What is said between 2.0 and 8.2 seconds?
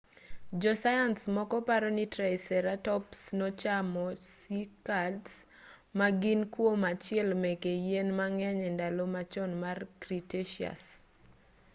triceratops nochamo cycads ma gin kuom achiel meke yien